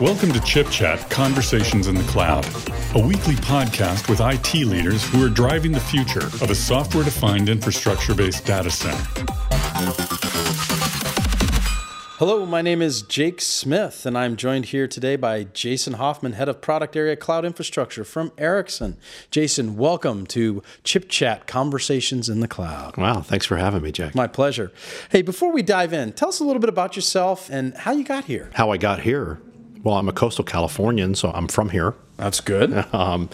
[0.00, 2.46] Welcome to Chip Chat Conversations in the Cloud,
[2.94, 7.48] a weekly podcast with IT leaders who are driving the future of a software defined
[7.48, 10.17] infrastructure based data center.
[12.18, 16.48] Hello, my name is Jake Smith, and I'm joined here today by Jason Hoffman, Head
[16.48, 18.96] of Product Area Cloud Infrastructure from Ericsson.
[19.30, 22.96] Jason, welcome to Chip Chat Conversations in the Cloud.
[22.96, 24.16] Wow, thanks for having me, Jake.
[24.16, 24.72] My pleasure.
[25.10, 28.02] Hey, before we dive in, tell us a little bit about yourself and how you
[28.02, 28.50] got here.
[28.54, 29.40] How I got here?
[29.84, 31.94] Well, I'm a coastal Californian, so I'm from here.
[32.16, 32.84] That's good.
[32.92, 33.30] Um,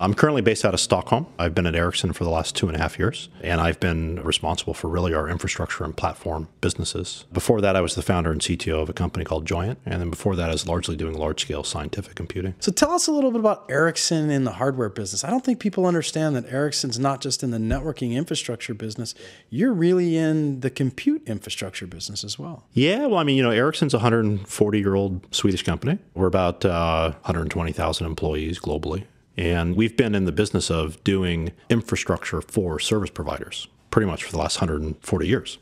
[0.00, 1.26] I'm currently based out of Stockholm.
[1.38, 4.22] I've been at Ericsson for the last two and a half years, and I've been
[4.22, 7.24] responsible for really our infrastructure and platform businesses.
[7.32, 10.10] Before that, I was the founder and CTO of a company called Joyent, and then
[10.10, 12.54] before that, I was largely doing large scale scientific computing.
[12.60, 15.24] So tell us a little bit about Ericsson in the hardware business.
[15.24, 19.14] I don't think people understand that Ericsson's not just in the networking infrastructure business,
[19.50, 22.66] you're really in the compute infrastructure business as well.
[22.72, 25.98] Yeah, well, I mean, you know, Ericsson's a 140 year old Swedish company.
[26.14, 29.04] We're about uh, 120,000 employees globally.
[29.36, 34.32] And we've been in the business of doing infrastructure for service providers pretty much for
[34.32, 35.58] the last 140 years.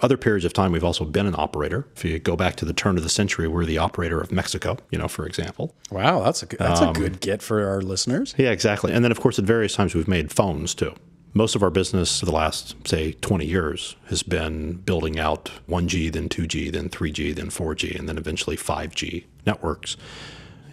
[0.00, 1.86] Other periods of time, we've also been an operator.
[1.94, 4.78] If you go back to the turn of the century, we're the operator of Mexico,
[4.90, 5.74] you know, for example.
[5.90, 8.34] Wow, that's a good, that's um, a good get for our listeners.
[8.38, 8.90] Yeah, exactly.
[8.94, 10.94] And then, of course, at various times, we've made phones too.
[11.34, 16.10] Most of our business for the last, say, 20 years has been building out 1G,
[16.10, 19.98] then 2G, then 3G, then 4G, and then eventually 5G networks.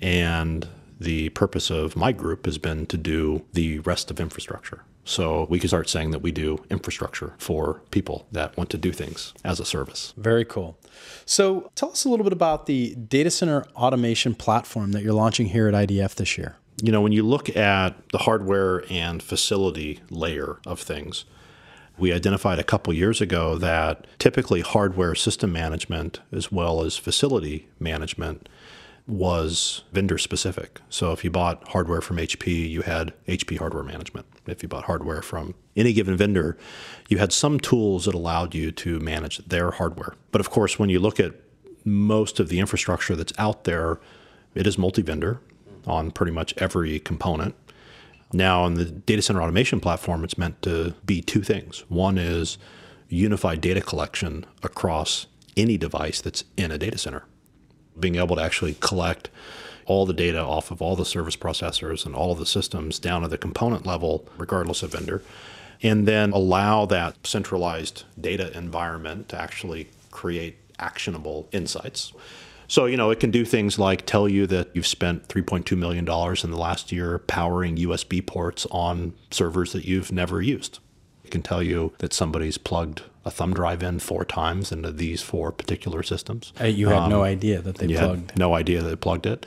[0.00, 0.66] And
[1.00, 4.84] the purpose of my group has been to do the rest of infrastructure.
[5.04, 8.92] So we can start saying that we do infrastructure for people that want to do
[8.92, 10.12] things as a service.
[10.18, 10.76] Very cool.
[11.24, 15.46] So tell us a little bit about the data center automation platform that you're launching
[15.46, 16.56] here at IDF this year.
[16.82, 21.24] You know, when you look at the hardware and facility layer of things,
[21.96, 27.68] we identified a couple years ago that typically hardware system management as well as facility
[27.80, 28.48] management
[29.08, 30.80] was vendor specific.
[30.90, 34.26] So if you bought hardware from HP, you had HP hardware management.
[34.46, 36.58] If you bought hardware from any given vendor,
[37.08, 40.14] you had some tools that allowed you to manage their hardware.
[40.30, 41.34] But of course, when you look at
[41.86, 43.98] most of the infrastructure that's out there,
[44.54, 45.40] it is multi vendor
[45.86, 47.54] on pretty much every component.
[48.30, 51.84] Now, on the data center automation platform, it's meant to be two things.
[51.88, 52.58] One is
[53.08, 55.26] unified data collection across
[55.56, 57.24] any device that's in a data center
[58.00, 59.28] being able to actually collect
[59.86, 63.22] all the data off of all the service processors and all of the systems down
[63.22, 65.22] to the component level, regardless of vendor,
[65.82, 72.12] and then allow that centralized data environment to actually create actionable insights.
[72.70, 76.00] So, you know, it can do things like tell you that you've spent $3.2 million
[76.00, 80.78] in the last year powering USB ports on servers that you've never used.
[81.28, 85.20] It can tell you that somebody's plugged a thumb drive in four times into these
[85.20, 86.54] four particular systems.
[86.58, 88.38] Uh, you had um, no idea that they plugged.
[88.38, 89.44] no idea that they plugged it.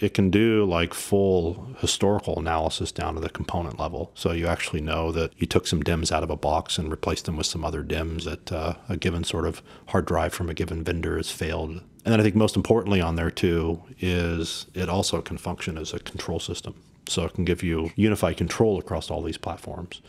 [0.00, 4.10] It can do like full historical analysis down to the component level.
[4.16, 7.26] So you actually know that you took some DIMMs out of a box and replaced
[7.26, 10.54] them with some other DIMMs that uh, a given sort of hard drive from a
[10.54, 11.70] given vendor has failed.
[11.70, 15.94] And then I think most importantly on there too is it also can function as
[15.94, 16.74] a control system.
[17.06, 20.02] So it can give you unified control across all these platforms.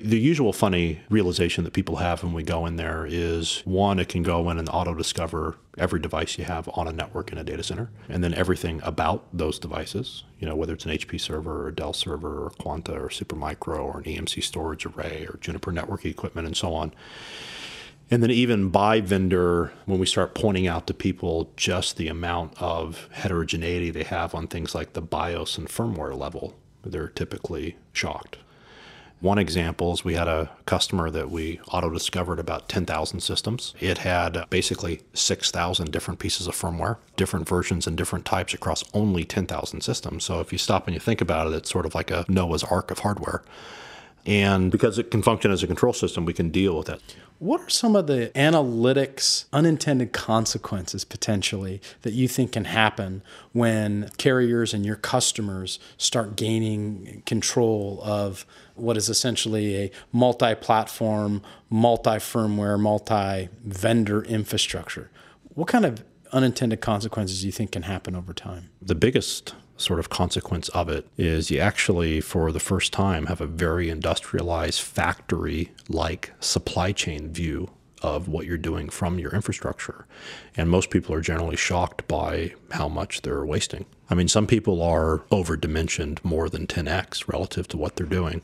[0.00, 4.08] The usual funny realization that people have when we go in there is one, it
[4.08, 7.44] can go in and auto discover every device you have on a network in a
[7.44, 11.64] data center, and then everything about those devices, you know, whether it's an HP server
[11.64, 15.72] or a Dell server or Quanta or Supermicro or an EMC storage array or Juniper
[15.72, 16.92] network equipment and so on.
[18.10, 22.60] And then, even by vendor, when we start pointing out to people just the amount
[22.60, 28.38] of heterogeneity they have on things like the BIOS and firmware level, they're typically shocked.
[29.20, 33.74] One example is we had a customer that we auto discovered about 10,000 systems.
[33.80, 39.24] It had basically 6,000 different pieces of firmware, different versions and different types across only
[39.24, 40.24] 10,000 systems.
[40.24, 42.62] So if you stop and you think about it, it's sort of like a Noah's
[42.62, 43.42] Ark of hardware.
[44.26, 47.00] And because it can function as a control system, we can deal with it.
[47.38, 53.22] What are some of the analytics unintended consequences potentially that you think can happen
[53.52, 58.44] when carriers and your customers start gaining control of
[58.74, 61.40] what is essentially a multi platform,
[61.70, 65.08] multi firmware, multi vendor infrastructure?
[65.54, 68.70] What kind of unintended consequences do you think can happen over time?
[68.82, 73.40] The biggest sort of consequence of it is you actually, for the first time, have
[73.40, 77.70] a very industrialized factory like supply chain view
[78.02, 80.06] of what you're doing from your infrastructure.
[80.56, 83.86] And most people are generally shocked by how much they're wasting.
[84.10, 88.42] I mean, some people are overdimensioned more than 10x relative to what they're doing.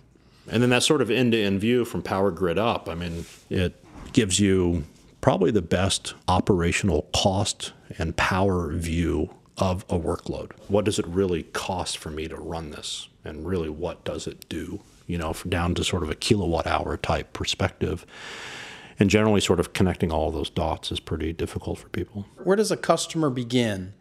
[0.49, 3.25] And then that sort of end to end view from power grid up, I mean,
[3.49, 3.83] it
[4.13, 4.85] gives you
[5.21, 10.53] probably the best operational cost and power view of a workload.
[10.69, 13.09] What does it really cost for me to run this?
[13.25, 14.81] And really, what does it do?
[15.07, 18.05] You know, down to sort of a kilowatt hour type perspective.
[18.99, 22.27] And generally, sort of connecting all those dots is pretty difficult for people.
[22.43, 23.95] Where does a customer begin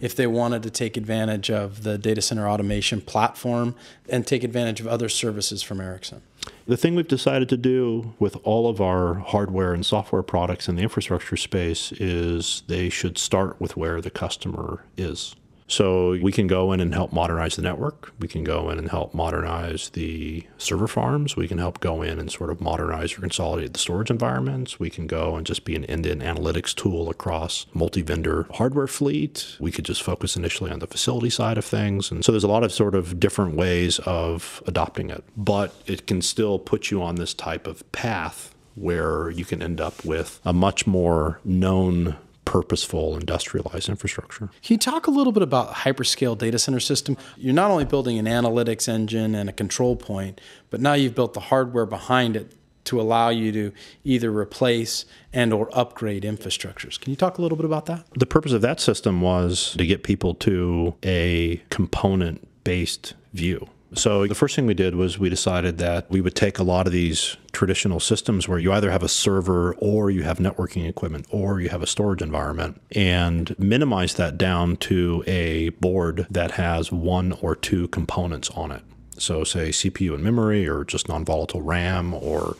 [0.00, 3.74] if they wanted to take advantage of the data center automation platform
[4.08, 6.22] and take advantage of other services from Ericsson?
[6.68, 10.76] The thing we've decided to do with all of our hardware and software products in
[10.76, 15.34] the infrastructure space is they should start with where the customer is.
[15.68, 18.12] So we can go in and help modernize the network.
[18.18, 21.36] We can go in and help modernize the server farms.
[21.36, 24.80] We can help go in and sort of modernize or consolidate the storage environments.
[24.80, 29.56] We can go and just be an end-to-end analytics tool across multi-vendor hardware fleet.
[29.60, 32.10] We could just focus initially on the facility side of things.
[32.10, 36.06] And so there's a lot of sort of different ways of adopting it, but it
[36.06, 40.40] can still put you on this type of path where you can end up with
[40.44, 42.16] a much more known
[42.48, 44.46] purposeful industrialized infrastructure.
[44.62, 47.14] Can you talk a little bit about hyperscale data center system?
[47.36, 50.40] You're not only building an analytics engine and a control point,
[50.70, 52.54] but now you've built the hardware behind it
[52.84, 53.72] to allow you to
[54.02, 56.98] either replace and or upgrade infrastructures.
[56.98, 58.06] Can you talk a little bit about that?
[58.18, 63.68] The purpose of that system was to get people to a component based view.
[63.94, 66.86] So the first thing we did was we decided that we would take a lot
[66.86, 71.26] of these traditional systems where you either have a server or you have networking equipment
[71.30, 76.92] or you have a storage environment and minimize that down to a board that has
[76.92, 78.82] one or two components on it.
[79.16, 82.56] So say CPU and memory or just non-volatile RAM or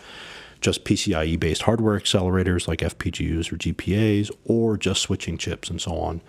[0.62, 5.98] just PCIe based hardware accelerators like FPGAs or GPUs or just switching chips and so
[5.98, 6.22] on.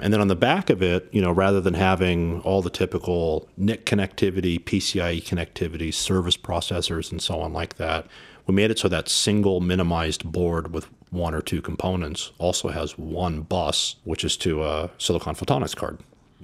[0.00, 3.48] And then on the back of it, you know, rather than having all the typical
[3.56, 8.06] NIC connectivity, PCIe connectivity, service processors, and so on like that,
[8.46, 12.96] we made it so that single minimized board with one or two components also has
[12.98, 15.98] one bus, which is to a silicon photonics card.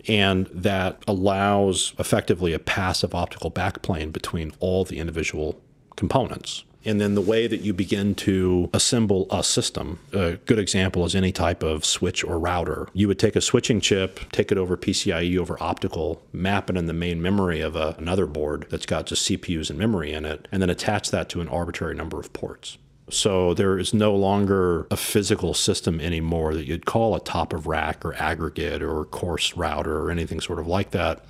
[0.08, 5.60] And that allows effectively a passive optical backplane between all the individual
[5.96, 6.64] components.
[6.84, 11.14] And then the way that you begin to assemble a system, a good example is
[11.14, 12.88] any type of switch or router.
[12.92, 16.86] You would take a switching chip, take it over PCIe over optical, map it in
[16.86, 20.46] the main memory of a, another board that's got just CPUs and memory in it,
[20.52, 22.78] and then attach that to an arbitrary number of ports.
[23.10, 27.66] So there is no longer a physical system anymore that you'd call a top of
[27.66, 31.24] rack or aggregate or core router or anything sort of like that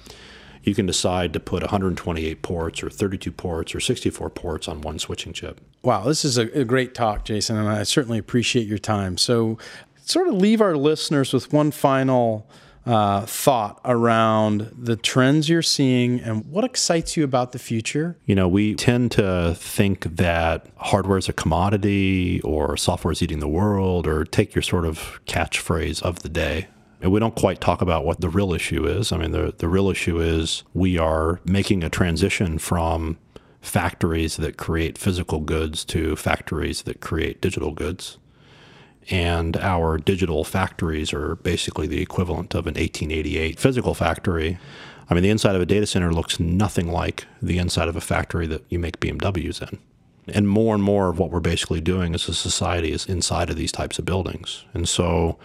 [0.67, 4.99] you can decide to put 128 ports or 32 ports or 64 ports on one
[4.99, 5.61] switching chip.
[5.83, 9.19] Wow, this is a, a great talk, Jason, and I certainly appreciate your time.
[9.19, 9.59] So,
[10.05, 12.47] sort of leave our listeners with one final
[12.87, 18.19] uh, thought around the trends you're seeing and what excites you about the future?
[18.27, 23.41] You know, we tend to think that hardware is a commodity or software is eating
[23.41, 26.69] the world, or take your sort of catchphrase of the day.
[27.05, 29.13] And we don't quite talk about what the real issue is.
[29.13, 33.19] I mean, the, the real issue is we are making a transition from
[33.61, 38.17] factories that create physical goods to factories that create digital goods.
[39.11, 44.57] And our digital factories are basically the equivalent of an 1888 physical factory.
[45.11, 48.01] I mean, the inside of a data center looks nothing like the inside of a
[48.01, 49.79] factory that you make BMWs in.
[50.35, 53.57] And more and more of what we're basically doing as a society is inside of
[53.57, 54.65] these types of buildings.
[54.73, 55.37] And so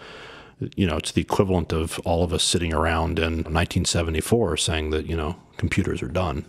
[0.76, 5.06] you know, it's the equivalent of all of us sitting around in 1974 saying that,
[5.06, 6.44] you know, computers are done.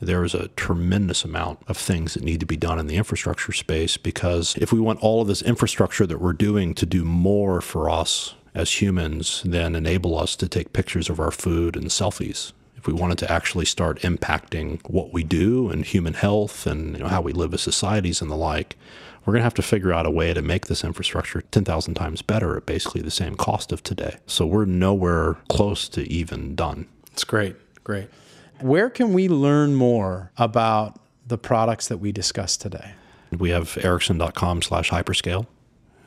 [0.00, 3.52] There is a tremendous amount of things that need to be done in the infrastructure
[3.52, 7.60] space because if we want all of this infrastructure that we're doing to do more
[7.60, 12.52] for us as humans than enable us to take pictures of our food and selfies,
[12.82, 17.04] if we wanted to actually start impacting what we do and human health and you
[17.04, 18.74] know, how we live as societies and the like,
[19.24, 22.22] we're going to have to figure out a way to make this infrastructure 10,000 times
[22.22, 24.16] better at basically the same cost of today.
[24.26, 26.88] So we're nowhere close to even done.
[27.12, 27.54] It's great.
[27.84, 28.08] Great.
[28.60, 32.94] Where can we learn more about the products that we discussed today?
[33.30, 35.46] We have ericsson.com slash hyperscale.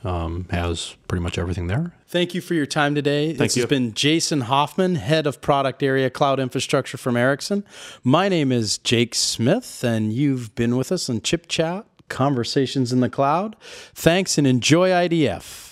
[0.05, 1.91] Um, has pretty much everything there.
[2.07, 3.29] Thank you for your time today.
[3.29, 3.63] Thank this you.
[3.63, 7.65] has been Jason Hoffman, head of product area cloud infrastructure from Ericsson.
[8.03, 12.99] My name is Jake Smith, and you've been with us on Chip Chat Conversations in
[12.99, 13.55] the Cloud.
[13.95, 15.64] Thanks and enjoy IDF.